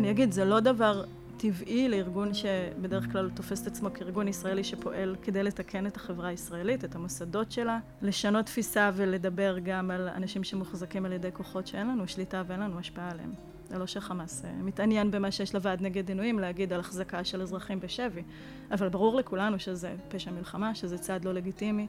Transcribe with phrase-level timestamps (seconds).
[0.00, 1.04] אני אגיד, זה לא דבר
[1.36, 6.84] טבעי לארגון שבדרך כלל תופס את עצמו כארגון ישראלי שפועל כדי לתקן את החברה הישראלית,
[6.84, 12.08] את המוסדות שלה, לשנות תפיסה ולדבר גם על אנשים שמוחזקים על ידי כוחות שאין לנו
[12.08, 13.32] שליטה ואין לנו השפעה עליהם.
[13.68, 17.80] זה לא שחמאס אה, מתעניין במה שיש לוועד נגד עינויים להגיד על החזקה של אזרחים
[17.80, 18.22] בשבי,
[18.70, 21.86] אבל ברור לכולנו שזה פשע מלחמה, שזה צעד לא לגיטימי,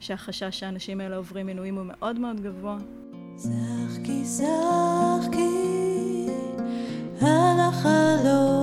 [0.00, 2.78] שהחשש שהאנשים האלה עוברים עינויים הוא מאוד מאוד גבוה.
[3.38, 5.87] שחקי שחקי
[7.68, 8.57] על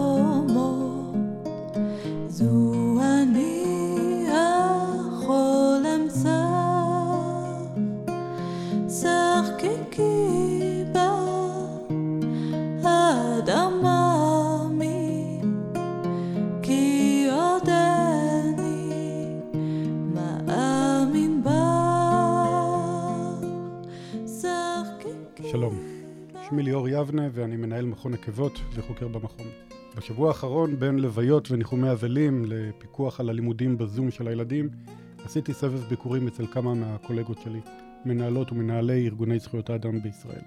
[27.06, 29.48] יבנה ואני מנהל מכון עקבות וחוקר במכון.
[29.98, 34.70] בשבוע האחרון, בין לוויות וניחומי אבלים לפיקוח על הלימודים בזום של הילדים,
[35.26, 37.59] עשיתי סבב ביקורים אצל כמה מהקולגות שלי,
[38.06, 40.42] מנהלות ומנהלי ארגוני זכויות האדם בישראל.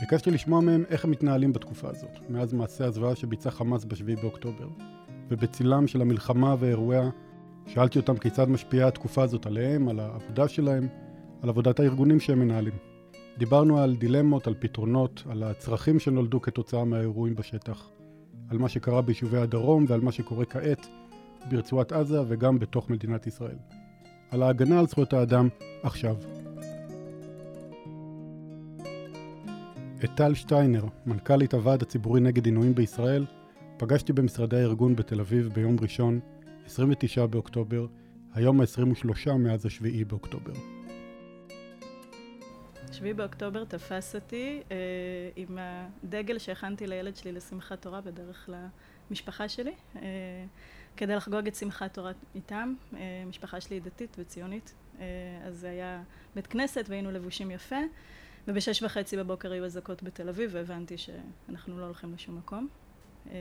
[0.00, 4.68] ביקשתי לשמוע מהם איך הם מתנהלים בתקופה הזאת, מאז מעשה הזוועה שביצע חמאס ב-7 באוקטובר.
[5.28, 7.10] ובצילם של המלחמה ואירועיה,
[7.66, 10.88] שאלתי אותם כיצד משפיעה התקופה הזאת עליהם, על העבודה שלהם,
[11.42, 12.91] על עבודת הארגונים שהם מנהלים.
[13.38, 17.90] דיברנו על דילמות, על פתרונות, על הצרכים שנולדו כתוצאה מהאירועים בשטח,
[18.48, 20.86] על מה שקרה ביישובי הדרום ועל מה שקורה כעת
[21.50, 23.56] ברצועת עזה וגם בתוך מדינת ישראל.
[24.30, 25.48] על ההגנה על זכויות האדם
[25.82, 26.16] עכשיו.
[30.04, 33.26] את טל שטיינר, מנכ"לית הוועד הציבורי נגד עינויים בישראל,
[33.76, 36.20] פגשתי במשרדי הארגון בתל אביב ביום ראשון,
[36.66, 37.86] 29 באוקטובר,
[38.34, 40.52] היום ה-23 מאז ה-7 באוקטובר.
[42.92, 44.76] 7 באוקטובר תפס אותי אה,
[45.36, 48.50] עם הדגל שהכנתי לילד שלי לשמחת תורה בדרך
[49.10, 50.00] למשפחה שלי, אה,
[50.96, 52.74] כדי לחגוג את שמחת תורה איתם.
[52.94, 55.04] אה, משפחה שלי היא דתית וציונית, אה,
[55.44, 56.02] אז זה היה
[56.34, 57.76] בית כנסת והיינו לבושים יפה,
[58.48, 62.68] ובשש וחצי בבוקר היו אזעקות בתל אביב והבנתי שאנחנו לא הולכים לשום מקום.
[63.30, 63.32] אה,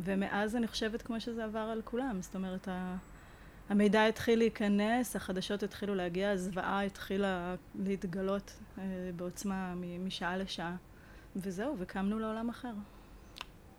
[0.00, 2.96] ומאז אני חושבת כמו שזה עבר על כולם, זאת אומרת ה...
[3.70, 7.54] המידע התחיל להיכנס, החדשות התחילו להגיע, הזוועה התחילה
[7.84, 8.84] להתגלות אה,
[9.16, 10.76] בעוצמה משעה לשעה.
[11.36, 12.72] וזהו, וקמנו לעולם אחר.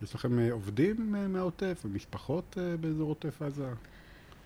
[0.02, 3.70] יש לכם אה, עובדים אה, מהעוטף ומשפחות באזור עוטף עזה?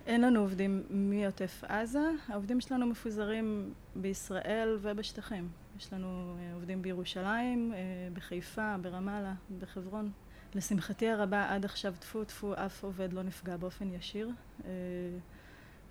[0.05, 5.49] אין לנו עובדים מעוטף עזה, העובדים שלנו מפוזרים בישראל ובשטחים.
[5.79, 7.73] יש לנו עובדים בירושלים,
[8.13, 10.11] בחיפה, ברמאללה, בחברון.
[10.55, 14.29] לשמחתי הרבה עד עכשיו טפו טפו אף עובד לא נפגע באופן ישיר.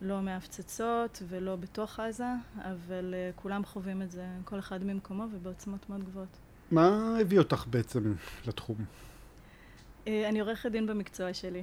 [0.00, 2.26] לא מהפצצות ולא בתוך עזה,
[2.56, 6.38] אבל uh, כולם חווים את זה, כל אחד ממקומו ובעוצמות מאוד גבוהות.
[6.70, 8.14] מה הביא אותך בעצם
[8.46, 8.76] לתחום?
[8.76, 11.62] Uh, אני עורכת דין במקצוע שלי,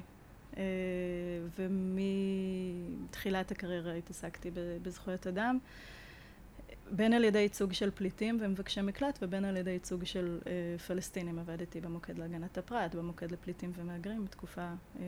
[1.59, 5.59] ומתחילת הקריירה התעסקתי בזכויות אדם,
[6.91, 11.39] בין על ידי ייצוג של פליטים ומבקשי מקלט ובין על ידי ייצוג של uh, פלסטינים.
[11.39, 14.99] עבדתי במוקד להגנת הפרט, במוקד לפליטים ומהגרים, בתקופה uh,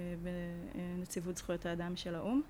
[0.98, 2.42] בנציבות זכויות האדם של האו"ם.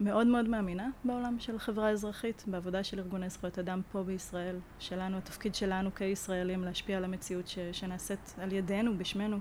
[0.00, 5.18] מאוד מאוד מאמינה בעולם של חברה אזרחית, בעבודה של ארגוני זכויות אדם פה בישראל, שלנו,
[5.18, 9.38] התפקיד שלנו כישראלים להשפיע על המציאות ש, שנעשית על ידינו, בשמנו.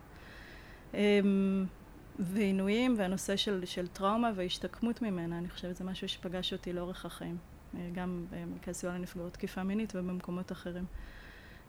[0.94, 1.66] אמ,
[2.20, 7.38] ועינויים והנושא של, של טראומה והשתקמות ממנה, אני חושבת שזה משהו שפגש אותי לאורך החיים,
[7.38, 7.50] אה,
[7.94, 10.86] גם במרכז סיוע לנפגעות תקיפה מינית ובמקומות אחרים.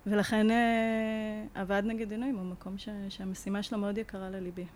[0.07, 4.67] ולכן אה, הוועד נגד עינויים הוא מקום ש, שהמשימה שלו מאוד יקרה לליבי.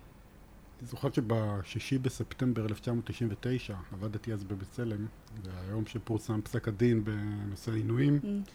[0.79, 5.05] אני זוכר שבשישי בספטמבר 1999, עבדתי אז בבצלם,
[5.43, 8.19] זה היום שפורסם פסק הדין בנושא עינויים.
[8.23, 8.49] Mm.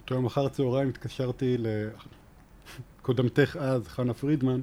[0.00, 1.56] אותו יום אחר הצהריים התקשרתי
[3.00, 4.60] לקודמתך אז, חנה פרידמן,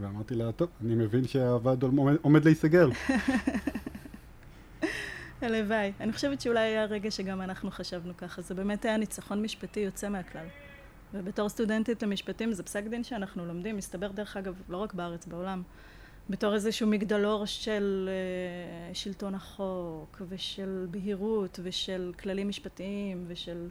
[0.00, 2.88] ואמרתי לה, טוב, אני מבין שהוועד עומד, עומד להיסגר.
[5.42, 5.92] הלוואי.
[6.00, 8.42] אני חושבת שאולי היה רגע שגם אנחנו חשבנו ככה.
[8.42, 10.46] זה באמת היה ניצחון משפטי יוצא מהכלל.
[11.14, 15.62] ובתור סטודנטית למשפטים זה פסק דין שאנחנו לומדים, מסתבר דרך אגב, לא רק בארץ, בעולם.
[16.30, 18.08] בתור איזשהו מגדלור של
[18.92, 23.68] uh, שלטון החוק ושל בהירות ושל כללים משפטיים ושל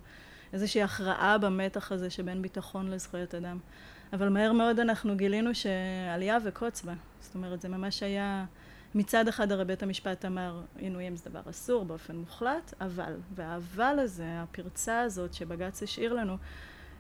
[0.53, 3.59] איזושהי הכרעה במתח הזה שבין ביטחון לזכויות אדם.
[4.13, 6.93] אבל מהר מאוד אנחנו גילינו שעלייה וקוץ בה.
[7.21, 8.45] זאת אומרת, זה ממש היה...
[8.95, 14.41] מצד אחד הרי בית המשפט אמר עינויים זה דבר אסור באופן מוחלט, אבל, והאבל הזה,
[14.41, 16.37] הפרצה הזאת שבג"ץ השאיר לנו,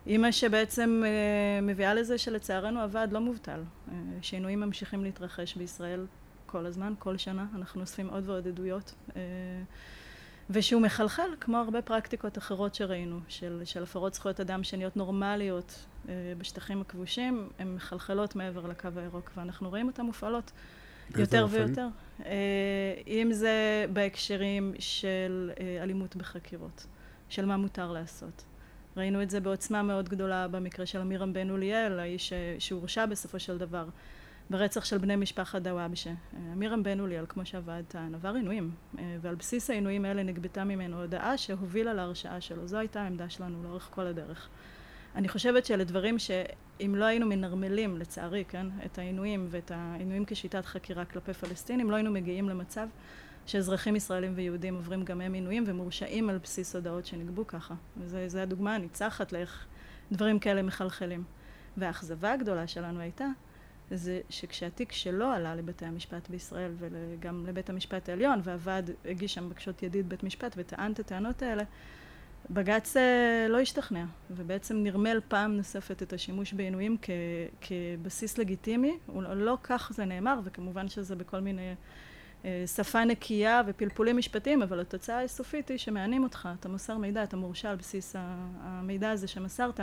[0.05, 3.61] היא מה שבעצם אה, מביאה לזה שלצערנו הוועד לא מובטל.
[3.91, 6.05] אה, שינויים ממשיכים להתרחש בישראל
[6.45, 8.93] כל הזמן, כל שנה, אנחנו אוספים עוד ועוד עדויות.
[9.15, 9.21] אה,
[10.49, 15.85] ושהוא מחלחל כמו הרבה פרקטיקות אחרות שראינו, של, של הפרות זכויות אדם שנהיות נורמליות
[16.37, 20.51] בשטחים הכבושים, הן מחלחלות מעבר לקו הירוק, ואנחנו רואים אותן מופעלות
[21.17, 21.55] יותר אופן?
[21.55, 21.87] ויותר.
[22.25, 26.85] אה, אם זה בהקשרים של אה, אלימות בחקירות,
[27.29, 28.43] של מה מותר לעשות.
[28.97, 33.57] ראינו את זה בעוצמה מאוד גדולה במקרה של אמירם בן אוליאל, האיש שהורשע בסופו של
[33.57, 33.85] דבר.
[34.49, 36.11] ברצח של בני משפחת דוואבשה.
[36.53, 41.01] אמירם בן אוליאל, כמו שהוועד טען, עבר עינויים, אה, ועל בסיס העינויים האלה נגבתה ממנו
[41.01, 42.67] הודעה שהובילה להרשעה שלו.
[42.67, 44.49] זו הייתה העמדה שלנו לאורך כל הדרך.
[45.15, 50.65] אני חושבת שאלה דברים שאם לא היינו מנרמלים, לצערי, כן, את העינויים ואת העינויים כשיטת
[50.65, 52.87] חקירה כלפי פלסטינים, לא היינו מגיעים למצב
[53.45, 57.73] שאזרחים ישראלים ויהודים עוברים גם הם עינויים ומורשעים על בסיס הודעות שנגבו ככה.
[57.97, 59.65] וזו הדוגמה הניצחת לאיך
[60.11, 61.23] דברים כאלה מחלחלים.
[61.77, 63.25] והאכזבה הגדולה שלנו הייתה
[63.91, 69.83] זה שכשהתיק שלו עלה לבתי המשפט בישראל וגם לבית המשפט העליון והוועד הגיש שם בקשות
[69.83, 71.63] ידיד בית משפט וטען את הטענות האלה
[72.49, 77.09] בג"ץ אה, לא השתכנע ובעצם נרמל פעם נוספת את השימוש בעינויים כ,
[77.61, 78.97] כבסיס לגיטימי.
[79.15, 81.75] לא, לא כך זה נאמר וכמובן שזה בכל מיני
[82.45, 86.49] אה, שפה נקייה ופלפולים משפטיים אבל התוצאה הסופית היא שמענים אותך.
[86.59, 88.15] אתה מוסר מידע אתה מורשע על בסיס
[88.61, 89.79] המידע הזה שמסרת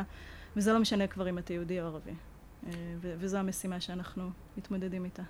[0.56, 2.14] וזה לא משנה כבר אם אתה יהודי או ערבי.
[2.66, 5.22] אה, וזו המשימה שאנחנו מתמודדים איתה.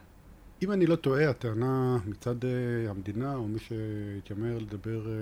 [0.62, 5.12] אם אני לא טועה, הטענה מצד אה, המדינה, או מי שהתיימר לדבר אה,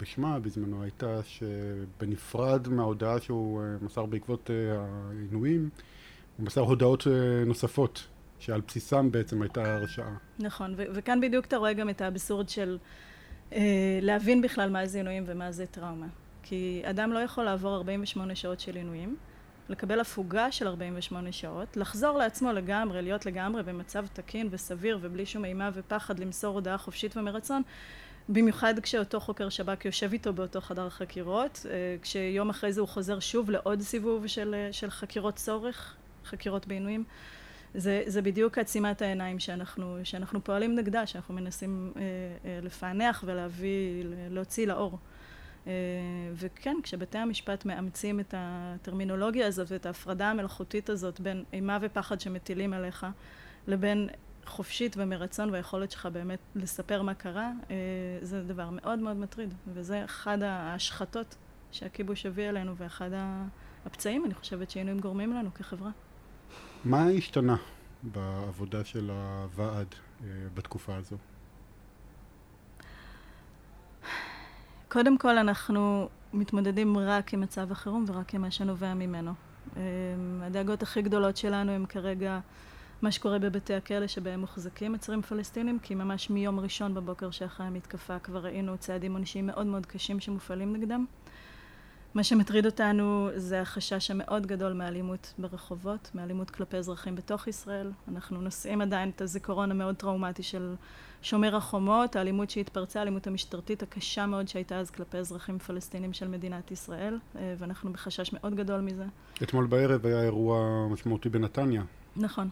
[0.00, 4.50] בשמה בזמנו, הייתה שבנפרד מההודעה שהוא מסר בעקבות
[5.10, 5.68] העינויים,
[6.36, 7.06] הוא מסר הודעות
[7.46, 8.06] נוספות,
[8.38, 10.14] שעל בסיסם בעצם הייתה הרשעה.
[10.38, 12.78] נכון, ו- וכאן בדיוק אתה רואה גם את האבסורד של
[13.52, 16.06] אה, להבין בכלל מה זה עינויים ומה זה טראומה.
[16.42, 19.16] כי אדם לא יכול לעבור 48 שעות של עינויים.
[19.68, 25.44] לקבל הפוגה של 48 שעות, לחזור לעצמו לגמרי, להיות לגמרי במצב תקין וסביר ובלי שום
[25.44, 27.62] אימה ופחד למסור הודעה חופשית ומרצון,
[28.28, 33.20] במיוחד כשאותו חוקר שב"כ יושב איתו באותו חדר חקירות, אה, כשיום אחרי זה הוא חוזר
[33.20, 37.04] שוב לעוד סיבוב של, אה, של חקירות צורך, חקירות בעינויים.
[37.74, 42.02] זה, זה בדיוק עצימת העיניים שאנחנו, שאנחנו פועלים נגדה, שאנחנו מנסים אה,
[42.44, 44.98] אה, לפענח ולהביא, להוציא לאור.
[45.66, 45.72] אה,
[46.34, 52.72] וכן, כשבתי המשפט מאמצים את הטרמינולוגיה הזאת ואת ההפרדה המלאכותית הזאת בין אימה ופחד שמטילים
[52.72, 53.06] עליך
[53.66, 54.08] לבין
[54.46, 57.76] חופשית ומרצון והיכולת שלך באמת לספר מה קרה, אה,
[58.22, 61.36] זה דבר מאוד מאוד מטריד, וזה אחד ההשחתות
[61.72, 63.10] שהכיבוש הביא אלינו ואחד
[63.86, 65.90] הפצעים, אני חושבת שהיינו גורמים לנו כחברה.
[66.84, 67.56] מה השתנה
[68.02, 69.94] בעבודה של הוועד
[70.24, 71.16] אה, בתקופה הזו?
[74.92, 79.32] קודם כל אנחנו מתמודדים רק עם מצב החירום ורק עם מה שנובע ממנו.
[79.76, 79.80] אמ,
[80.42, 82.40] הדאגות הכי גדולות שלנו הם כרגע
[83.02, 88.18] מה שקורה בבתי הכלא שבהם מוחזקים עצורים פלסטינים, כי ממש מיום ראשון בבוקר שאחרי המתקפה
[88.18, 91.04] כבר ראינו צעדים עונשיים מאוד מאוד קשים שמופעלים נגדם.
[92.14, 97.90] מה שמטריד אותנו זה החשש המאוד גדול מאלימות ברחובות, מאלימות כלפי אזרחים בתוך ישראל.
[98.08, 100.74] אנחנו נושאים עדיין את הזיכרון המאוד טראומטי של
[101.22, 106.70] שומר החומות, האלימות שהתפרצה, האלימות המשטרתית הקשה מאוד שהייתה אז כלפי אזרחים פלסטינים של מדינת
[106.70, 109.04] ישראל, אה, ואנחנו בחשש מאוד גדול מזה.
[109.42, 111.82] אתמול בערב היה אירוע משמעותי בנתניה.
[112.16, 112.48] נכון,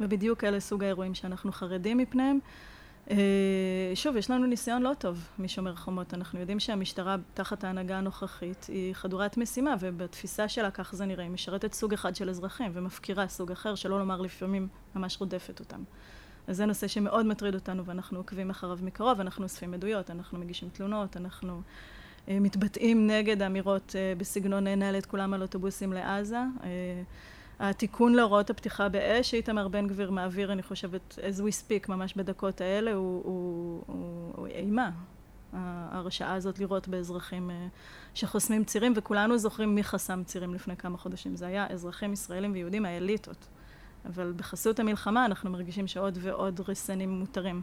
[0.00, 2.38] ובדיוק אלה סוג האירועים שאנחנו חרדים מפניהם.
[3.10, 3.16] אה,
[3.94, 6.14] שוב, יש לנו ניסיון לא טוב משומר חומות.
[6.14, 11.30] אנחנו יודעים שהמשטרה, תחת ההנהגה הנוכחית, היא חדורת משימה, ובתפיסה שלה, כך זה נראה, היא
[11.30, 15.82] משרתת סוג אחד של אזרחים, ומפקירה סוג אחר, שלא לומר לפעמים ממש רודפת אותם.
[16.46, 20.68] אז זה נושא שמאוד מטריד אותנו, ואנחנו עוקבים אחריו מקרוב, אנחנו אוספים עדויות, אנחנו מגישים
[20.68, 21.60] תלונות, אנחנו
[22.28, 26.40] אה, מתבטאים נגד אמירות אה, בסגנון נעלה את כולם על אוטובוסים לעזה.
[27.60, 32.60] התיקון להוראות הפתיחה באש שאיתמר בן גביר מעביר, אני חושבת, as we speak, ממש בדקות
[32.60, 34.90] האלה, הוא, הוא, הוא, הוא אימה.
[35.52, 37.66] ההרשאה הזאת לראות באזרחים אה,
[38.14, 41.36] שחוסמים צירים, וכולנו זוכרים מי חסם צירים לפני כמה חודשים.
[41.36, 43.46] זה היה אזרחים ישראלים ויהודים, האליטות.
[44.06, 47.62] אבל בחסות המלחמה אנחנו מרגישים שעוד ועוד ריסנים מותרים.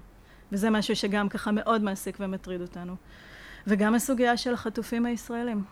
[0.51, 2.95] וזה משהו שגם ככה מאוד מעסיק ומטריד אותנו.
[3.67, 5.63] וגם הסוגיה של החטופים הישראלים.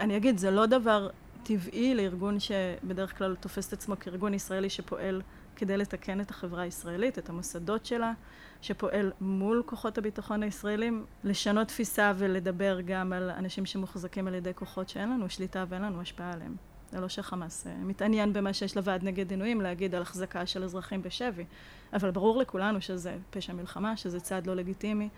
[0.00, 1.08] אני אגיד, זה לא דבר
[1.46, 5.22] טבעי לארגון שבדרך כלל תופס את עצמו כארגון ישראלי שפועל
[5.56, 8.12] כדי לתקן את החברה הישראלית, את המוסדות שלה,
[8.60, 14.88] שפועל מול כוחות הביטחון הישראלים, לשנות תפיסה ולדבר גם על אנשים שמוחזקים על ידי כוחות
[14.88, 16.56] שאין לנו שליטה ואין לנו השפעה עליהם.
[16.90, 21.02] זה לא שחמאס אה, מתעניין במה שיש לוועד נגד עינויים להגיד על החזקה של אזרחים
[21.02, 21.44] בשבי,
[21.92, 25.08] אבל ברור לכולנו שזה פשע מלחמה, שזה צעד לא לגיטימי,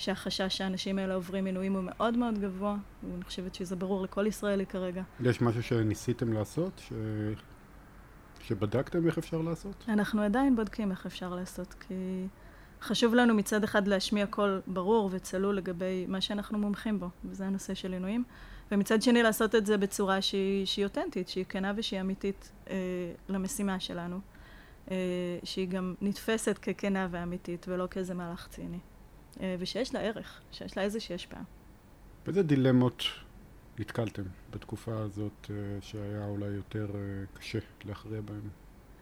[0.00, 2.76] שהחשש שהאנשים האלה עוברים עינויים הוא מאוד מאוד גבוה,
[3.10, 5.02] ואני חושבת שזה ברור לכל ישראלי כרגע.
[5.20, 6.72] יש משהו שניסיתם לעשות?
[6.78, 6.92] ש...
[8.40, 9.84] שבדקתם איך אפשר לעשות?
[9.88, 12.26] אנחנו עדיין בודקים איך אפשר לעשות, כי
[12.82, 17.74] חשוב לנו מצד אחד להשמיע קול ברור וצלול לגבי מה שאנחנו מומחים בו, וזה הנושא
[17.74, 18.24] של עינויים,
[18.72, 22.74] ומצד שני לעשות את זה בצורה שהיא, שהיא אותנטית, שהיא כנה ושהיא אמיתית אה,
[23.28, 24.20] למשימה שלנו,
[24.90, 24.96] אה,
[25.44, 28.78] שהיא גם נתפסת ככנה ואמיתית ולא כאיזה מהלך ציני,
[29.58, 31.42] ושיש לה ערך, שיש לה איזושהי השפעה.
[32.24, 33.02] באיזה דילמות
[33.78, 37.00] נתקלתם בתקופה הזאת אה, שהיה אולי יותר אה,
[37.34, 38.40] קשה להכריע בהן?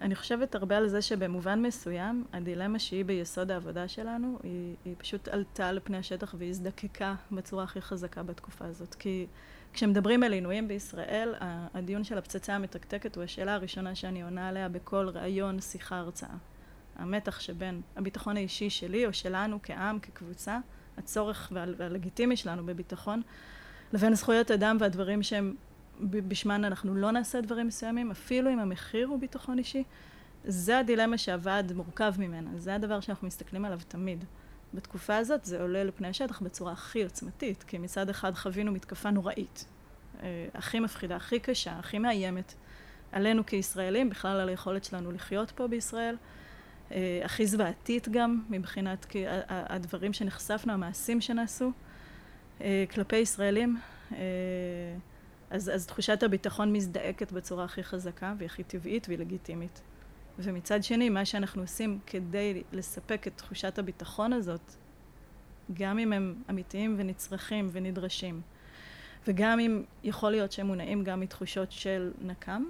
[0.01, 5.29] אני חושבת הרבה על זה שבמובן מסוים, הדילמה שהיא ביסוד העבודה שלנו, היא, היא פשוט
[5.29, 8.95] עלתה על פני השטח והזדקקה בצורה הכי חזקה בתקופה הזאת.
[8.95, 9.27] כי
[9.73, 11.35] כשמדברים על עינויים בישראל,
[11.75, 16.37] הדיון של הפצצה המתקתקת הוא השאלה הראשונה שאני עונה עליה בכל ראיון, שיחה, הרצאה.
[16.99, 20.59] המתח שבין הביטחון האישי שלי או שלנו כעם, כקבוצה,
[20.99, 23.23] הצורך והלגיטימי שלנו בביטחון,
[23.93, 25.55] לבין זכויות אדם והדברים שהם
[26.01, 29.85] בשמן אנחנו לא נעשה דברים מסוימים, אפילו אם המחיר הוא ביטחון אישי,
[30.45, 34.25] זה הדילמה שהוועד מורכב ממנה, זה הדבר שאנחנו מסתכלים עליו תמיד.
[34.75, 39.65] בתקופה הזאת זה עולה לפני השטח בצורה הכי עוצמתית, כי מצד אחד חווינו מתקפה נוראית,
[40.23, 42.55] אה, הכי מפחידה, הכי קשה, הכי מאיימת,
[43.13, 46.17] עלינו כישראלים, בכלל על היכולת שלנו לחיות פה בישראל,
[47.25, 49.07] הכי זוועתית גם, מבחינת
[49.49, 51.73] הדברים שנחשפנו, המעשים שנעשו
[52.61, 53.79] אה, כלפי ישראלים.
[55.51, 59.81] אז, אז תחושת הביטחון מזדעקת בצורה הכי חזקה והיא הכי טבעית והיא לגיטימית.
[60.39, 64.73] ומצד שני, מה שאנחנו עושים כדי לספק את תחושת הביטחון הזאת,
[65.73, 68.41] גם אם הם אמיתיים ונצרכים ונדרשים,
[69.27, 72.65] וגם אם יכול להיות שהם מונעים גם מתחושות של נקם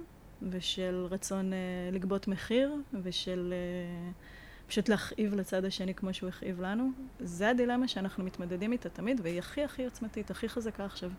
[0.49, 6.91] ושל רצון uh, לגבות מחיר ושל uh, פשוט להכאיב לצד השני כמו שהוא הכאיב לנו,
[7.19, 11.11] זה הדילמה שאנחנו מתמודדים איתה תמיד והיא הכי הכי עוצמתית, הכי חזקה עכשיו.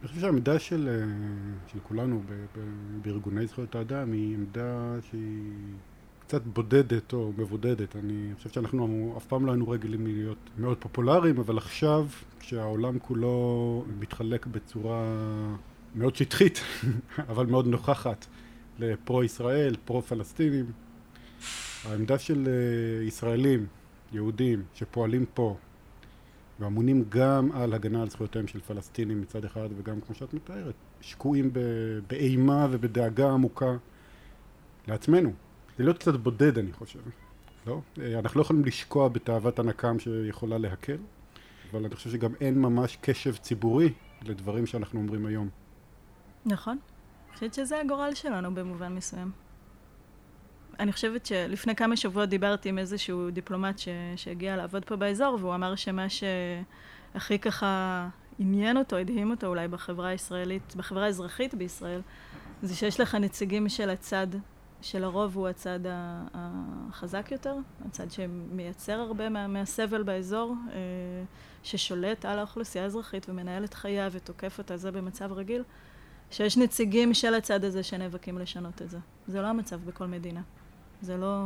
[0.00, 1.06] אני חושב שהעמדה של, אה,
[1.72, 2.60] של כולנו ב, ב,
[3.02, 5.52] בארגוני זכויות האדם היא עמדה שהיא
[6.20, 7.96] קצת בודדת או מבודדת.
[7.96, 12.06] אני חושב שאנחנו אף פעם לא היינו רגילים להיות מאוד פופולריים, אבל עכשיו,
[12.40, 15.04] כשהעולם כולו מתחלק בצורה
[15.94, 16.60] מאוד שטחית,
[17.30, 18.26] אבל מאוד נוכחת,
[18.78, 20.72] לפרו-ישראל, פרו-פלסטינים,
[21.84, 23.66] העמדה של אה, ישראלים,
[24.12, 25.56] יהודים, שפועלים פה,
[26.60, 31.50] ואמונים גם על הגנה על זכויותיהם של פלסטינים מצד אחד וגם כמו שאת מתארת שקועים
[32.06, 33.76] באימה ובדאגה עמוקה
[34.88, 35.32] לעצמנו.
[35.78, 37.00] זה להיות קצת בודד אני חושב
[37.66, 37.80] לא?
[38.18, 40.96] אנחנו לא יכולים לשקוע בתאוות הנקם שיכולה להקל
[41.70, 45.48] אבל אני חושב שגם אין ממש קשב ציבורי לדברים שאנחנו אומרים היום
[46.46, 46.78] נכון
[47.28, 49.32] אני חושבת שזה הגורל שלנו במובן מסוים
[50.80, 53.88] אני חושבת שלפני כמה שבועות דיברתי עם איזשהו דיפלומט ש...
[54.16, 58.08] שהגיע לעבוד פה באזור, והוא אמר שמה שהכי ככה
[58.38, 62.00] עניין אותו, הדהים אותו אולי בחברה הישראלית, בחברה האזרחית בישראל,
[62.62, 64.26] זה שיש לך נציגים של הצד,
[64.80, 65.80] שלרוב הוא הצד
[66.34, 67.56] החזק יותר,
[67.88, 69.46] הצד שמייצר הרבה מה...
[69.46, 70.76] מהסבל באזור, אה,
[71.62, 75.62] ששולט על האוכלוסייה האזרחית ומנהל את חייה ותוקף אותה, זה במצב רגיל.
[76.32, 78.98] שיש נציגים של הצד הזה שנאבקים לשנות את זה.
[79.26, 80.40] זה לא המצב בכל מדינה.
[81.02, 81.44] זה לא...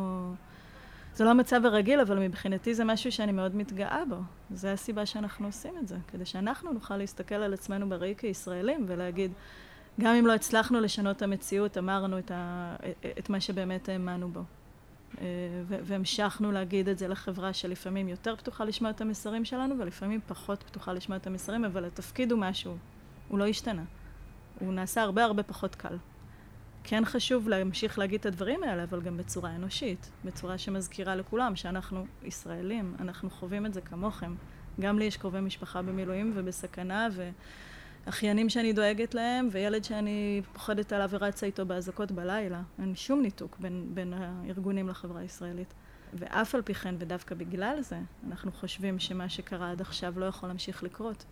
[1.15, 4.17] זה לא המצב הרגיל, אבל מבחינתי זה משהו שאני מאוד מתגאה בו.
[4.51, 9.33] זו הסיבה שאנחנו עושים את זה, כדי שאנחנו נוכל להסתכל על עצמנו בראי כישראלים ולהגיד,
[10.01, 12.77] גם אם לא הצלחנו לשנות את המציאות, אמרנו את, ה...
[13.19, 14.43] את מה שבאמת האמנו בו.
[15.21, 15.27] אה,
[15.69, 20.93] והמשכנו להגיד את זה לחברה שלפעמים יותר פתוחה לשמוע את המסרים שלנו ולפעמים פחות פתוחה
[20.93, 22.77] לשמוע את המסרים, אבל התפקיד הוא משהו,
[23.29, 23.83] הוא לא השתנה.
[24.61, 25.97] הוא נעשה הרבה הרבה פחות קל.
[26.85, 32.07] כן חשוב להמשיך להגיד את הדברים האלה, אבל גם בצורה אנושית, בצורה שמזכירה לכולם שאנחנו
[32.23, 34.35] ישראלים, אנחנו חווים את זה כמוכם.
[34.81, 37.09] גם לי יש קרובי משפחה במילואים ובסכנה,
[38.07, 42.63] ואחיינים שאני דואגת להם, וילד שאני פוחדת עליו ורצה איתו באזעקות בלילה.
[42.79, 45.75] אין שום ניתוק בין, בין הארגונים לחברה הישראלית.
[46.15, 47.99] ואף על פי כן, ודווקא בגלל זה,
[48.29, 51.25] אנחנו חושבים שמה שקרה עד עכשיו לא יכול להמשיך לקרות.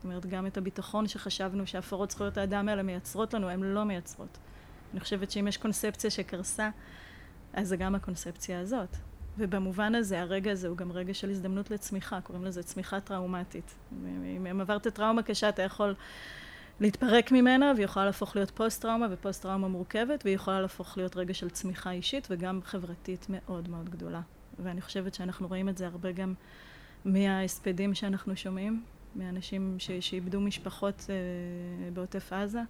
[0.00, 4.38] זאת אומרת, גם את הביטחון שחשבנו שהפרות זכויות האדם האלה מייצרות לנו, הן לא מייצרות.
[4.92, 6.70] אני חושבת שאם יש קונספציה שקרסה,
[7.52, 8.96] אז זה גם הקונספציה הזאת.
[9.38, 13.74] ובמובן הזה, הרגע הזה הוא גם רגע של הזדמנות לצמיחה, קוראים לזה צמיחה טראומטית.
[14.50, 15.94] אם עברת טראומה קשה, אתה יכול
[16.80, 21.50] להתפרק ממנה, והיא יכולה להפוך להיות פוסט-טראומה, ופוסט-טראומה מורכבת, והיא יכולה להפוך להיות רגע של
[21.50, 24.20] צמיחה אישית וגם חברתית מאוד מאוד גדולה.
[24.58, 26.34] ואני חושבת שאנחנו רואים את זה הרבה גם
[27.04, 28.82] מההספדים שאנחנו שומעים,
[29.14, 32.60] מאנשים שאיבדו משפחות אה, בעוטף עזה.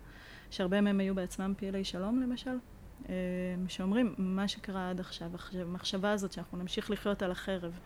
[0.50, 2.56] שהרבה מהם היו בעצמם פעילי שלום למשל,
[3.08, 3.14] אה,
[3.68, 7.78] שאומרים מה שקרה עד עכשיו, המחשבה הזאת שאנחנו נמשיך לחיות על החרב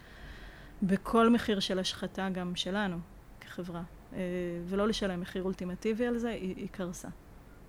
[0.83, 2.97] בכל מחיר של השחתה גם שלנו
[3.41, 3.83] כחברה,
[4.13, 4.19] אה,
[4.67, 7.09] ולא לשלם מחיר אולטימטיבי על זה, היא, היא קרסה.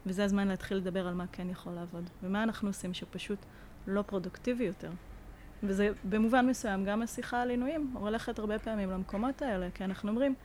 [0.05, 3.39] וזה הזמן להתחיל לדבר על מה כן יכול לעבוד, ומה אנחנו עושים שפשוט
[3.87, 4.91] לא פרודוקטיבי יותר,
[5.63, 10.35] וזה במובן מסוים, גם השיחה על עינויים הולכת הרבה פעמים למקומות האלה, כי אנחנו אומרים,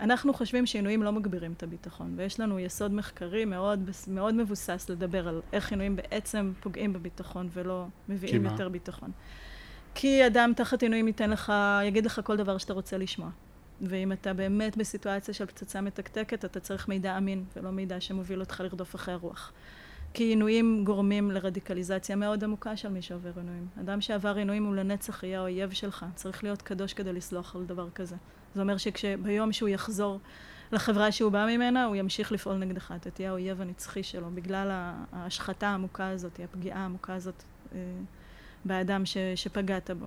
[0.00, 5.28] אנחנו חושבים שעינויים לא מגבירים את הביטחון, ויש לנו יסוד מחקרי מאוד, מאוד מבוסס לדבר
[5.28, 9.10] על איך עינויים בעצם פוגעים בביטחון ולא מביאים יותר ביטחון.
[9.94, 11.52] כי אדם תחת עינויים ייתן לך,
[11.84, 13.30] יגיד לך כל דבר שאתה רוצה לשמוע.
[13.80, 18.60] ואם אתה באמת בסיטואציה של פצצה מתקתקת, אתה צריך מידע אמין, ולא מידע שמוביל אותך
[18.60, 19.52] לרדוף אחרי הרוח.
[20.14, 23.66] כי עינויים גורמים לרדיקליזציה מאוד עמוקה של מי שעובר עינויים.
[23.80, 26.06] אדם שעבר עינויים הוא לנצח יהיה האויב שלך.
[26.14, 28.16] צריך להיות קדוש כדי לסלוח על דבר כזה.
[28.54, 30.20] זה אומר שביום שהוא יחזור
[30.72, 32.92] לחברה שהוא בא ממנה, הוא ימשיך לפעול נגדך.
[32.96, 34.70] אתה תהיה האויב הנצחי שלו, בגלל
[35.12, 37.42] ההשחתה העמוקה הזאת, הפגיעה העמוקה הזאת
[37.72, 37.78] אה,
[38.64, 40.06] באדם ש, שפגעת בו.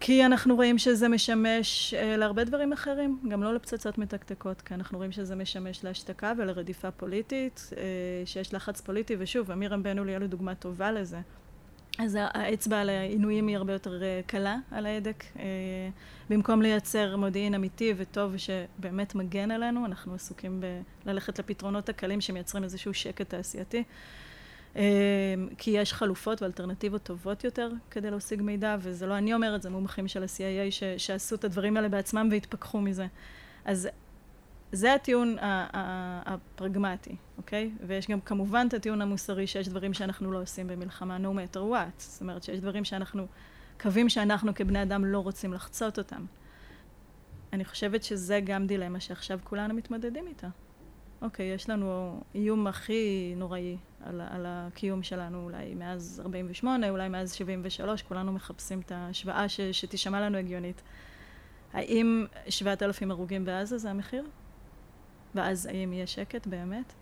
[0.00, 4.98] כי אנחנו רואים שזה משמש אה, להרבה דברים אחרים, גם לא לפצצות מתקתקות, כי אנחנו
[4.98, 7.82] רואים שזה משמש להשתקה ולרדיפה פוליטית, אה,
[8.24, 11.18] שיש לחץ פוליטי, ושוב, אמירם בן אוליאל הוא דוגמה טובה לזה.
[11.98, 15.24] אז האצבע על העינויים היא הרבה יותר אה, קלה על ההדק.
[15.38, 15.44] אה,
[16.30, 20.62] במקום לייצר מודיעין אמיתי וטוב שבאמת מגן עלינו, אנחנו עסוקים
[21.04, 23.84] בללכת לפתרונות הקלים שמייצרים איזשהו שקט תעשייתי.
[24.76, 24.82] אה,
[25.58, 30.08] כי יש חלופות ואלטרנטיבות טובות יותר כדי להשיג מידע, וזה לא אני אומרת, זה מומחים
[30.08, 33.06] של ה-CIA ש- שעשו את הדברים האלה בעצמם והתפכחו מזה.
[33.64, 33.88] אז
[34.72, 37.70] זה הטיעון הפרגמטי, אוקיי?
[37.86, 41.98] ויש גם כמובן את הטיעון המוסרי שיש דברים שאנחנו לא עושים במלחמה, no matter what.
[41.98, 43.26] זאת אומרת שיש דברים שאנחנו,
[43.80, 46.24] קווים שאנחנו כבני אדם לא רוצים לחצות אותם.
[47.52, 50.48] אני חושבת שזה גם דילמה שעכשיו כולנו מתמודדים איתה.
[51.22, 57.32] אוקיי, יש לנו איום הכי נוראי על, על הקיום שלנו אולי מאז 48, אולי מאז
[57.32, 60.82] 73, כולנו מחפשים את ההשוואה ש, שתישמע לנו הגיונית.
[61.72, 64.24] האם 7,000 הרוגים בעזה זה המחיר?
[65.34, 66.92] ואז האם יהיה שקט באמת?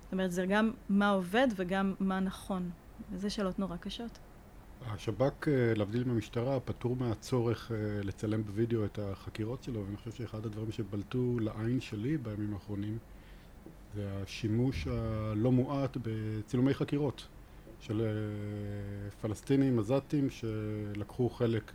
[0.00, 2.70] זאת אומרת, זה גם מה עובד וגם מה נכון.
[3.12, 4.18] וזה שאלות נורא קשות.
[4.86, 10.46] השב"כ, אה, להבדיל מהמשטרה, פטור מהצורך אה, לצלם בווידאו את החקירות שלו, ואני חושב שאחד
[10.46, 12.98] הדברים שבלטו לעין שלי בימים האחרונים
[13.94, 17.26] זה השימוש הלא מועט בצילומי חקירות
[17.80, 21.72] של אה, פלסטינים עזתים שלקחו חלק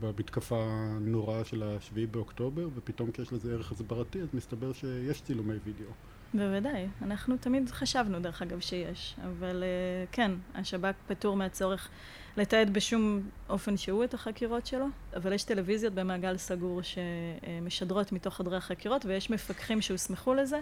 [0.00, 5.90] במתקפה הנוראה של השביעי באוקטובר, ופתאום כשיש לזה ערך הסברתי, אז מסתבר שיש צילומי וידאו.
[6.34, 6.88] בוודאי.
[7.02, 9.16] אנחנו תמיד חשבנו, דרך אגב, שיש.
[9.24, 11.88] אבל אה, כן, השב"כ פטור מהצורך
[12.36, 18.56] לתעד בשום אופן שהוא את החקירות שלו, אבל יש טלוויזיות במעגל סגור שמשדרות מתוך חדרי
[18.56, 20.60] החקירות, ויש מפקחים שהוסמכו לזה,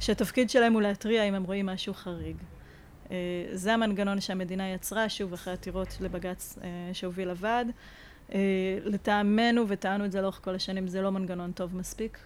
[0.00, 2.36] שהתפקיד שלהם הוא להתריע אם הם רואים משהו חריג.
[3.10, 3.16] אה,
[3.52, 7.70] זה המנגנון שהמדינה יצרה, שוב, אחרי עתירות לבג"ץ אה, שהוביל הוועד.
[8.34, 8.38] אה,
[8.84, 12.18] לטעמנו, וטענו את זה לאורך כל השנים, זה לא מנגנון טוב מספיק.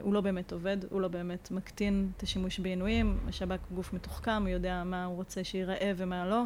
[0.00, 3.18] הוא לא באמת עובד, הוא לא באמת מקטין את השימוש בעינויים.
[3.28, 6.42] השב"כ הוא גוף מתוחכם, הוא יודע מה הוא רוצה שייראה ומה לא.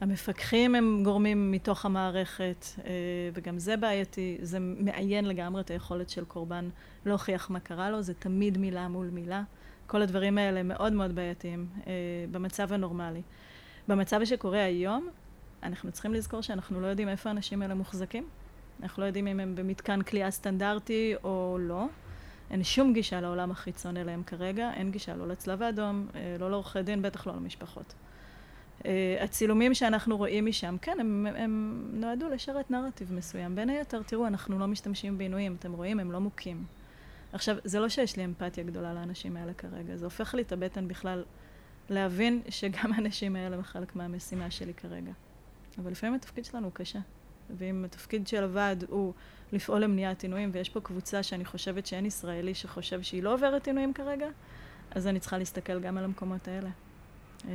[0.00, 2.66] המפקחים הם גורמים מתוך המערכת,
[3.34, 4.38] וגם זה בעייתי.
[4.42, 6.68] זה מעיין לגמרי את היכולת של קורבן
[7.06, 9.42] להוכיח מה קרה לו, זה תמיד מילה מול מילה.
[9.88, 11.66] כל הדברים האלה מאוד מאוד בעייתיים
[12.30, 13.22] במצב הנורמלי.
[13.88, 15.08] במצב שקורה היום,
[15.62, 18.28] אנחנו צריכים לזכור שאנחנו לא יודעים איפה האנשים האלה מוחזקים.
[18.82, 21.86] אנחנו לא יודעים אם הם במתקן כליאה סטנדרטי או לא.
[22.50, 26.82] אין שום גישה לעולם החיצון אליהם כרגע, אין גישה לא לצלב האדום, אה, לא לעורכי
[26.82, 27.94] דין, בטח לא למשפחות.
[28.84, 33.54] אה, הצילומים שאנחנו רואים משם, כן, הם, הם נועדו לשרת נרטיב מסוים.
[33.54, 36.64] בין היתר, תראו, אנחנו לא משתמשים בעינויים, אתם רואים, הם לא מוכים.
[37.32, 40.88] עכשיו, זה לא שיש לי אמפתיה גדולה לאנשים האלה כרגע, זה הופך לי את הבטן
[40.88, 41.24] בכלל
[41.90, 45.12] להבין שגם האנשים האלה הם חלק מהמשימה שלי כרגע.
[45.78, 46.98] אבל לפעמים התפקיד שלנו הוא קשה.
[47.56, 49.12] ואם התפקיד של הוועד הוא
[49.52, 53.92] לפעול למניעת עינויים, ויש פה קבוצה שאני חושבת שאין ישראלי שחושב שהיא לא עוברת עינויים
[53.92, 54.26] כרגע,
[54.90, 56.70] אז אני צריכה להסתכל גם על המקומות האלה.
[57.44, 57.50] אה,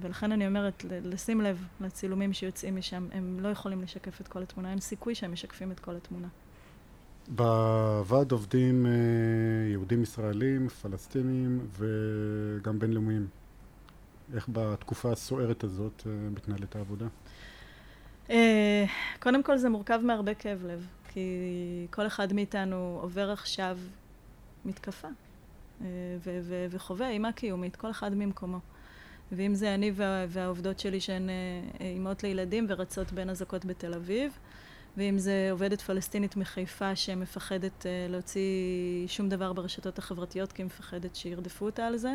[0.00, 4.70] ולכן אני אומרת, לשים לב לצילומים שיוצאים משם, הם לא יכולים לשקף את כל התמונה,
[4.70, 6.28] אין סיכוי שהם משקפים את כל התמונה.
[7.28, 8.92] בוועד עובדים אה,
[9.70, 13.26] יהודים ישראלים, פלסטינים וגם בינלאומיים.
[14.34, 17.06] איך בתקופה הסוערת הזאת אה, מתנהלת העבודה?
[18.30, 18.84] אה,
[19.20, 21.28] קודם כל זה מורכב מהרבה כאב לב, כי
[21.90, 23.78] כל אחד מאיתנו עובר עכשיו
[24.64, 25.08] מתקפה
[26.70, 28.58] וחווה אימה קיומית, כל אחד ממקומו.
[29.32, 31.28] ואם זה אני וה, והעובדות שלי שהן
[31.80, 34.38] אימהות לילדים ורצות בין אזעקות בתל אביב,
[34.96, 38.42] ואם זה עובדת פלסטינית מחיפה שמפחדת להוציא
[39.06, 42.14] שום דבר ברשתות החברתיות כי היא מפחדת שירדפו אותה על זה,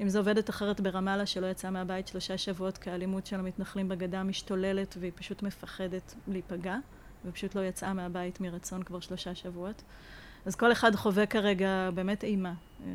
[0.00, 4.22] אם זו עובדת אחרת ברמאללה שלא יצאה מהבית שלושה שבועות כי האלימות של המתנחלים בגדה
[4.22, 6.76] משתוללת והיא פשוט מפחדת להיפגע
[7.24, 9.82] ופשוט לא יצאה מהבית מרצון כבר שלושה שבועות.
[10.46, 12.86] אז כל אחד חווה כרגע באמת אימה אה,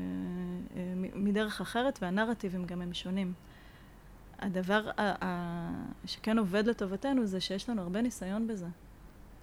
[0.75, 3.33] אה, מדרך אחרת והנרטיבים גם הם שונים.
[4.39, 4.89] הדבר
[6.05, 8.67] שכן עובד לטובתנו זה שיש לנו הרבה ניסיון בזה.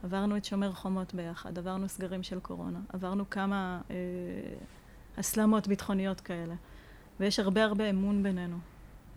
[0.04, 3.96] עברנו את שומר חומות ביחד, עברנו סגרים של קורונה, עברנו כמה אה,
[5.16, 6.54] הסלמות ביטחוניות כאלה,
[7.20, 8.56] ויש הרבה הרבה אמון בינינו.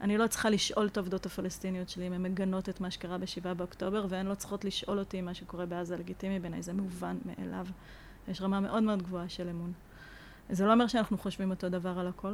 [0.01, 3.53] אני לא צריכה לשאול את העובדות הפלסטיניות שלי אם הן מגנות את מה שקרה בשבעה
[3.53, 7.67] באוקטובר, והן לא צריכות לשאול אותי אם מה שקורה בעזה לגיטימי בעיניי, זה מובן מאליו.
[8.27, 9.73] יש רמה מאוד מאוד גבוהה של אמון.
[10.49, 12.33] זה לא אומר שאנחנו חושבים אותו דבר על הכל.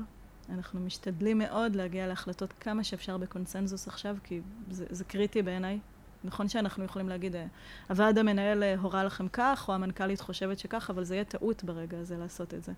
[0.49, 5.79] אנחנו משתדלים מאוד להגיע להחלטות כמה שאפשר בקונסנזוס עכשיו, כי זה, זה קריטי בעיניי.
[6.23, 7.45] נכון שאנחנו יכולים להגיד, אה,
[7.89, 11.99] הוועד המנהל אה, הורה לכם כך, או המנכ"לית חושבת שכך, אבל זה יהיה טעות ברגע
[11.99, 12.71] הזה לעשות את זה.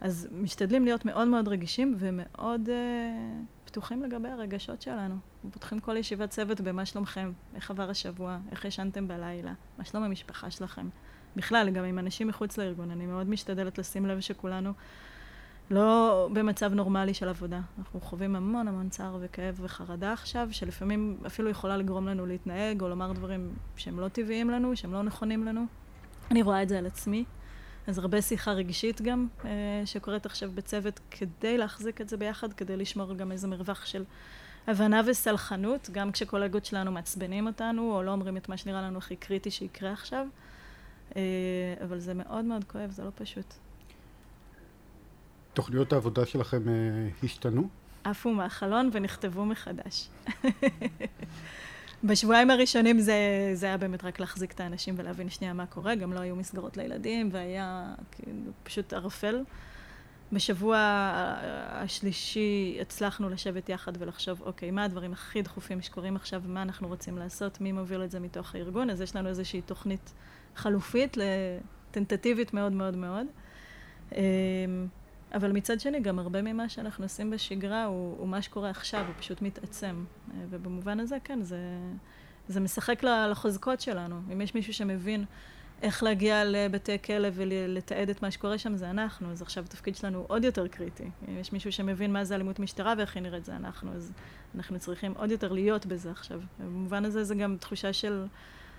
[0.00, 5.14] אז משתדלים להיות מאוד מאוד רגישים ומאוד uh, פתוחים לגבי הרגשות שלנו.
[5.52, 10.50] פותחים כל ישיבת צוות במה שלומכם, איך עבר השבוע, איך ישנתם בלילה, מה שלום המשפחה
[10.50, 10.88] שלכם.
[11.36, 14.72] בכלל, גם עם אנשים מחוץ לארגון, אני מאוד משתדלת לשים לב שכולנו
[15.70, 17.60] לא במצב נורמלי של עבודה.
[17.78, 22.88] אנחנו חווים המון המון צער וכאב וחרדה עכשיו, שלפעמים אפילו יכולה לגרום לנו להתנהג או
[22.88, 25.66] לומר דברים שהם לא טבעיים לנו, שהם לא נכונים לנו.
[26.30, 27.24] אני רואה את זה על עצמי.
[27.86, 32.76] אז הרבה שיחה רגשית גם, אה, שקורית עכשיו בצוות, כדי להחזיק את זה ביחד, כדי
[32.76, 34.04] לשמור גם איזה מרווח של
[34.66, 39.16] הבנה וסלחנות, גם כשקולגות שלנו מעצבנים אותנו, או לא אומרים את מה שנראה לנו הכי
[39.16, 40.26] קריטי שיקרה עכשיו.
[41.16, 41.22] אה,
[41.84, 43.54] אבל זה מאוד מאוד כואב, זה לא פשוט.
[45.56, 46.74] תוכניות העבודה שלכם אה,
[47.22, 47.68] השתנו?
[48.04, 50.08] עפו מהחלון ונכתבו מחדש.
[52.04, 53.14] בשבועיים הראשונים זה,
[53.54, 56.76] זה היה באמת רק להחזיק את האנשים ולהבין שנייה מה קורה, גם לא היו מסגרות
[56.76, 59.42] לילדים והיה כאילו פשוט ערפל.
[60.32, 60.76] בשבוע
[61.70, 67.18] השלישי הצלחנו לשבת יחד ולחשוב, אוקיי, מה הדברים הכי דחופים שקורים עכשיו, מה אנחנו רוצים
[67.18, 70.12] לעשות, מי מוביל את זה מתוך הארגון, אז יש לנו איזושהי תוכנית
[70.56, 71.16] חלופית,
[71.90, 73.26] טנטטיבית מאוד מאוד מאוד.
[75.34, 79.14] אבל מצד שני, גם הרבה ממה שאנחנו עושים בשגרה הוא, הוא מה שקורה עכשיו, הוא
[79.18, 80.04] פשוט מתעצם.
[80.50, 81.58] ובמובן הזה, כן, זה,
[82.48, 84.20] זה משחק לחוזקות שלנו.
[84.32, 85.24] אם יש מישהו שמבין
[85.82, 89.30] איך להגיע לבתי כלא ולתעד את מה שקורה שם, זה אנחנו.
[89.30, 91.10] אז עכשיו התפקיד שלנו עוד יותר קריטי.
[91.28, 93.92] אם יש מישהו שמבין מה זה אלימות משטרה ואיך היא נראית, זה אנחנו.
[93.92, 94.12] אז
[94.54, 96.40] אנחנו צריכים עוד יותר להיות בזה עכשיו.
[96.58, 98.26] במובן הזה זה גם תחושה של,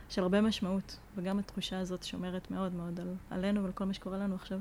[0.10, 0.98] של הרבה משמעות.
[1.16, 4.60] וגם התחושה הזאת שומרת מאוד מאוד על, עלינו ועל כל מה שקורה לנו עכשיו.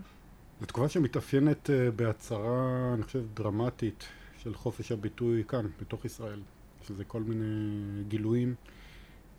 [0.60, 4.04] זו תקופה שמתאפיינת אה, בהצהרה, אני חושב, דרמטית
[4.38, 6.40] של חופש הביטוי כאן, בתוך ישראל.
[6.86, 8.54] שזה כל מיני גילויים,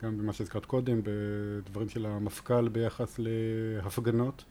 [0.02, 4.44] גם במה שהזכרת קודם, בדברים של המפכ"ל ביחס להפגנות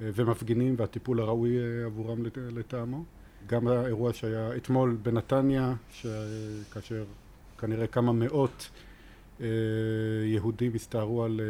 [0.00, 3.04] אה, ומפגינים והטיפול הראוי אה, עבורם לטעמו.
[3.46, 5.74] גם האירוע שהיה אתמול בנתניה,
[6.70, 7.04] כאשר
[7.58, 8.70] כנראה כמה מאות
[10.24, 11.40] יהודים הסתערו על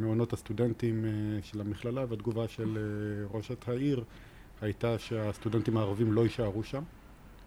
[0.00, 1.04] מעונות הסטודנטים
[1.42, 2.78] של המכללה והתגובה של
[3.30, 4.04] ראשת העיר
[4.60, 6.82] הייתה שהסטודנטים הערבים לא יישארו שם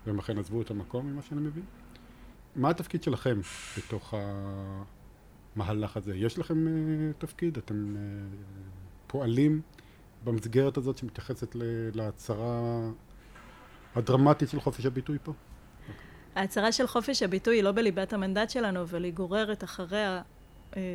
[0.06, 1.64] והם אכן עזבו את המקום ממה שאני מבין.
[2.56, 3.40] מה התפקיד שלכם
[3.78, 4.14] בתוך
[5.56, 6.16] המהלך הזה?
[6.16, 6.66] יש לכם
[7.18, 7.58] תפקיד?
[7.58, 7.96] אתם
[9.08, 9.62] פועלים
[10.24, 11.56] במסגרת הזאת שמתייחסת
[11.94, 12.90] להצהרה
[13.96, 15.34] הדרמטית של חופש הביטוי פה?
[16.36, 20.22] ההצהרה של חופש הביטוי היא לא בליבת המנדט שלנו, אבל היא גוררת אחריה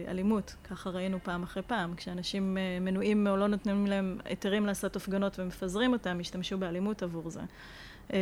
[0.08, 0.54] אלימות.
[0.64, 1.94] ככה ראינו פעם אחרי פעם.
[1.94, 7.30] כשאנשים אה, מנועים או לא נותנים להם היתרים לעשות הפגנות ומפזרים אותם, השתמשו באלימות עבור
[7.30, 7.40] זה.
[8.12, 8.18] אה,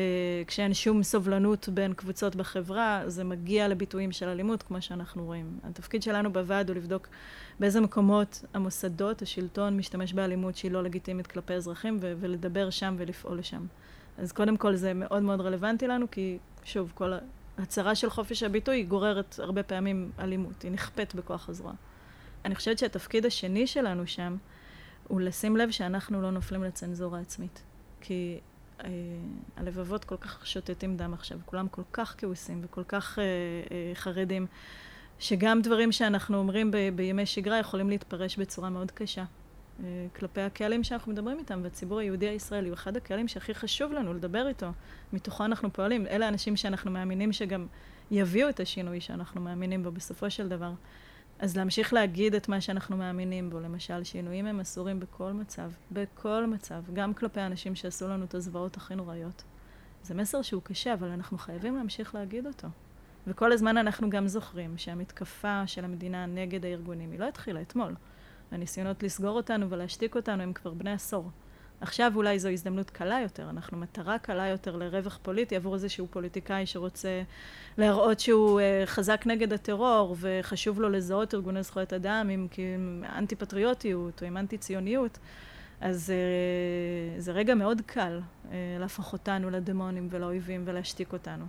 [0.46, 5.58] כשאין שום סובלנות בין קבוצות בחברה, זה מגיע לביטויים של אלימות, כמו שאנחנו רואים.
[5.64, 7.08] התפקיד שלנו בוועד הוא לבדוק
[7.60, 13.66] באיזה מקומות המוסדות, השלטון, משתמש באלימות שהיא לא לגיטימית כלפי אזרחים, ולדבר שם ולפעול לשם.
[14.18, 17.12] אז קודם כל זה מאוד מאוד רלוונטי לנו, כי שוב, כל
[17.58, 21.72] הצהרה של חופש הביטוי היא גוררת הרבה פעמים אלימות, היא נכפית בכוח הזרוע.
[22.44, 24.36] אני חושבת שהתפקיד השני שלנו שם
[25.08, 27.62] הוא לשים לב שאנחנו לא נופלים לצנזורה עצמית.
[28.00, 28.40] כי
[28.84, 28.88] אה,
[29.56, 34.46] הלבבות כל כך שוטטים דם עכשיו, כולם כל כך כעוסים וכל כך אה, אה, חרדים,
[35.18, 39.24] שגם דברים שאנחנו אומרים ב- בימי שגרה יכולים להתפרש בצורה מאוד קשה.
[39.82, 44.14] אה, כלפי הקהלים שאנחנו מדברים איתם, והציבור היהודי הישראלי הוא אחד הקהלים שהכי חשוב לנו
[44.14, 44.66] לדבר איתו,
[45.12, 46.06] מתוכו אנחנו פועלים.
[46.06, 47.66] אלה האנשים שאנחנו מאמינים שגם
[48.10, 50.72] יביאו את השינוי שאנחנו מאמינים בו בסופו של דבר.
[51.38, 56.46] אז להמשיך להגיד את מה שאנחנו מאמינים בו, למשל, שינויים הם אסורים בכל מצב, בכל
[56.46, 59.42] מצב, גם כלפי האנשים שעשו לנו את הזוועות הכי נוראיות.
[60.02, 62.68] זה מסר שהוא קשה, אבל אנחנו חייבים להמשיך להגיד אותו.
[63.26, 67.94] וכל הזמן אנחנו גם זוכרים שהמתקפה של המדינה נגד הארגונים היא לא התחילה אתמול.
[68.52, 71.30] הניסיונות לסגור אותנו ולהשתיק אותנו הם כבר בני עשור.
[71.82, 76.66] עכשיו אולי זו הזדמנות קלה יותר, אנחנו מטרה קלה יותר לרווח פוליטי עבור איזשהו פוליטיקאי
[76.66, 77.22] שרוצה
[77.78, 83.36] להראות שהוא uh, חזק נגד הטרור וחשוב לו לזהות ארגוני זכויות אדם עם, עם אנטי
[83.36, 85.18] פטריוטיות או עם אנטי ציוניות
[85.80, 88.48] אז uh, זה רגע מאוד קל uh,
[88.80, 91.44] להפוך אותנו לדמונים ולאויבים ולהשתיק אותנו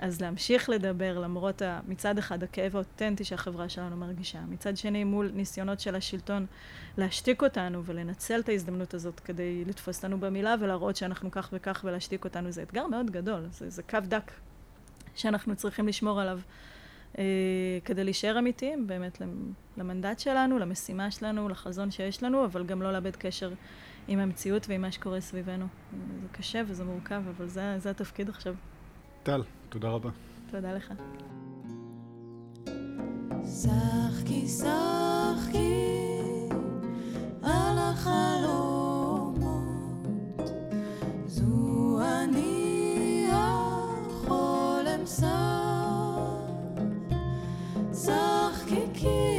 [0.00, 5.80] אז להמשיך לדבר למרות מצד אחד הכאב האותנטי שהחברה שלנו מרגישה, מצד שני מול ניסיונות
[5.80, 6.46] של השלטון
[6.98, 12.24] להשתיק אותנו ולנצל את ההזדמנות הזאת כדי לתפוס אותנו במילה ולהראות שאנחנו כך וכך ולהשתיק
[12.24, 14.32] אותנו, זה אתגר מאוד גדול, זה, זה קו דק
[15.14, 16.40] שאנחנו צריכים לשמור עליו
[17.18, 17.24] אה,
[17.84, 19.22] כדי להישאר אמיתיים באמת
[19.76, 23.52] למנדט שלנו, למשימה שלנו, לחזון שיש לנו, אבל גם לא לאבד קשר
[24.08, 25.66] עם המציאות ועם מה שקורה סביבנו.
[26.22, 28.54] זה קשה וזה מורכב, אבל זה, זה התפקיד עכשיו.
[29.22, 30.10] טל, תודה רבה.
[30.50, 30.92] תודה לך.
[33.44, 35.82] שחקי, שחקי
[37.42, 39.40] על החלומות,
[41.26, 45.26] זו אני החולם שח,
[47.92, 49.35] שחקי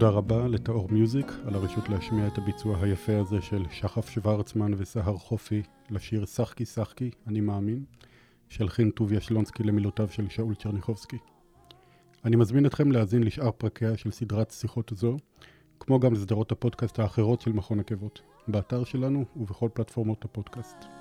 [0.00, 5.16] תודה רבה לטאור מיוזיק על הרשות להשמיע את הביצוע היפה הזה של שחף שוורצמן וסהר
[5.16, 7.84] חופי לשיר "שחקי שחקי, אני מאמין",
[8.48, 11.16] של חין טוביה שלונסקי למילותיו של שאול צ'רניחובסקי.
[12.24, 15.16] אני מזמין אתכם להאזין לשאר פרקיה של סדרת שיחות זו,
[15.80, 20.97] כמו גם לסדרות הפודקאסט האחרות של מכון עקבות, באתר שלנו ובכל פלטפורמות הפודקאסט.